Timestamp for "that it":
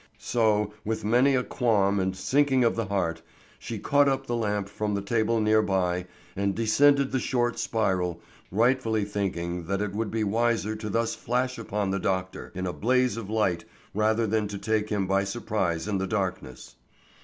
9.67-9.93